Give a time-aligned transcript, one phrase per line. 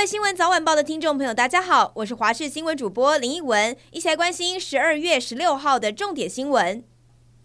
[0.00, 6.82] 各位新闻早晚报的听众朋友，大家好，我是华视新闻主播林奕文，一起来关心十二月十六号的重点新闻。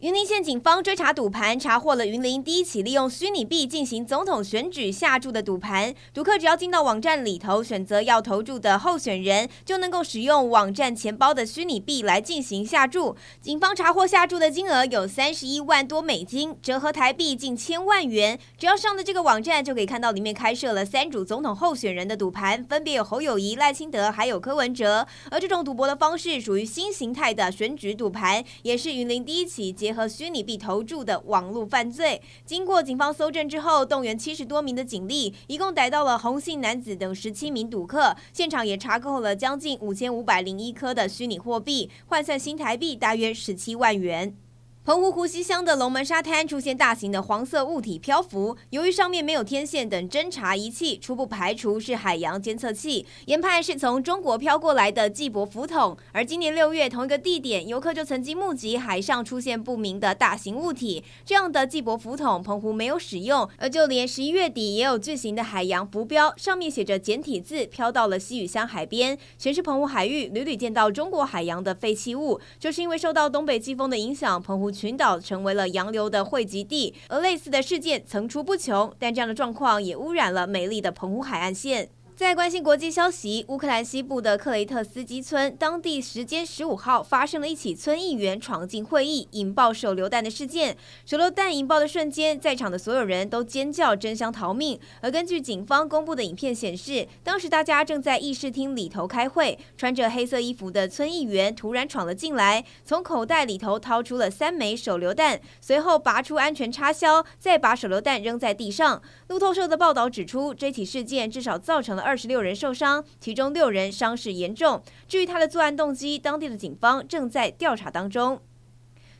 [0.00, 5.94] 云林县警方追查赌盘，查获了云林第一起利用虚拟币进行总统选举下注的赌盘。
[6.12, 13.16] 赌客只要进到网站里头，选择要投注的候选人，就能够使用网站钱包的虚拟币来进行下注。
[13.40, 18.38] 警方查获下注的金额有三十一万多美金，折合台币近千万元。
[18.58, 25.06] 只要上的这个网站，就可以看到里面开设了三组总统候选人的赌盘，分别有侯友谊、赖清德还有柯文哲。
[25.30, 44.36] 而这种赌博的方式属于新形态的选举赌盘，也是云林第一起结和虚拟币投注的网络犯罪，经过警方搜证之后，动员七十多名的警力，一共逮到了红姓男子等十七名赌客，现场也查扣了将近五千五百零一颗的虚拟货币，换算新台币大约十七万元。
[44.84, 55.96] 澎湖湖西乡的龙门沙滩出现大型的黄色物体漂浮，由于上面没有天线等侦查仪器，初步排除是海洋监测器，研判是从中国飘过来的计舶浮筒。
[56.12, 63.48] 而今年六月同一个地点，游客就曾经目击海上出现不明的大型物体，这样的计舶浮筒澎湖没有使用。
[63.56, 74.73] 而就连十一月底也有巨型的海洋浮标，上面写着简体字，飘到了西屿乡海边，全是澎湖海域屡屡见到中国海洋的废弃物，就是因为受到东北季风的影响，澎湖。
[74.74, 81.88] 群岛成为了洋流的汇集地，而类似的事件层出不穷，但这样的状况也污染了美丽的澎湖海岸线。
[82.16, 90.76] 在关心国际消息，乌克兰西部的克雷特斯基村，当地时间十五号发生了一起村议员闯进会议引爆手榴弹的事件。
[91.04, 94.78] 手榴弹引爆的瞬间，在场的所有人都尖叫争相逃命。
[95.00, 109.02] 而根据警方公布的影片显示，当时大家正在议事厅里头开会，穿着黑色衣服的村议员突然闯了进来，从口袋里头掏出了三枚手榴弹，随后拔出安全插销，再把手榴弹扔在地上。
[109.26, 114.82] 路透社的报道指出，这起事件至少造成了二十六人受伤，其中六人伤势严重。
[115.08, 118.40] 至于他的作案动机，当地的警方正在调查当中。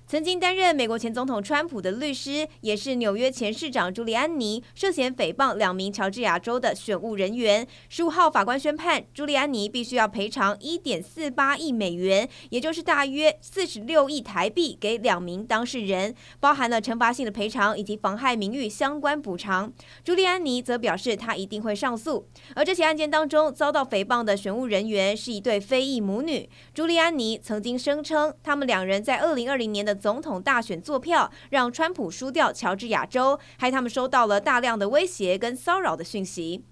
[0.06, 7.66] 曾经担任美国前总统川普的律师，也是纽约前市长朱利安尼，涉嫌诽谤两名乔治亚州的选务人员。
[7.88, 19.72] 十五号法官宣判，朱利安尼必须要赔偿一点四八亿美元，也就是大约四十六亿台币给两名当事人，包含了惩罚性的赔偿以及妨害名誉相关补偿。
[20.04, 22.28] 朱利安尼则表示，他一定会上诉。
[22.54, 26.46] 而这起案件当中遭到诽谤的选务人员是一对非裔母女。
[26.74, 36.64] 朱利安尼曾经声称，他们两人在二零二零年的总统大选作票，让川普输掉乔治亚州，害他们收到了大量的威胁跟骚扰的讯息。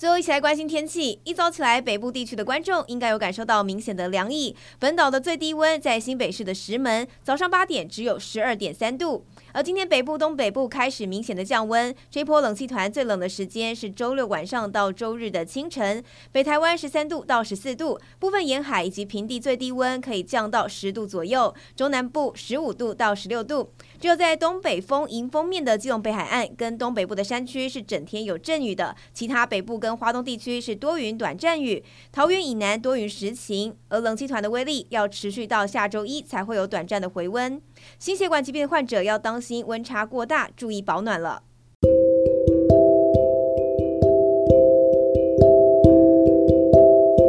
[0.00, 4.56] 最后一起来关心天气，一早起来，北部地区的观众应该有感受到明显的凉意。
[4.78, 9.26] 本岛的最低温在新北市的石门，早上八点只有十二点三度。
[9.52, 16.02] 而今天北部、东北部开始明显的降温，这波冷气团最冷的时间是周六晚上到周日的清晨。
[16.32, 21.54] 北台湾十三度到十四度，部分沿海以及平地最低温可以降到十度左右。
[21.76, 31.82] 中南部十五度到十六度，只有在东北风迎风面的基隆北海岸跟东北部的山区是整天有阵雨的，其他北部跟华东地区是多云短暂雨。
[32.12, 37.60] 桃园以南多云时晴，而冷气团的威力要持续到下周一才会有短暂的回温。
[37.98, 41.42] 心血管疾病患者要当心温差过大，注意保暖了。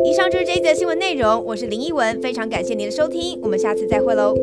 [0.03, 4.35] 以上就是这一则新闻内容，我是林一文，非常感谢您的收听，我们下次再会喽。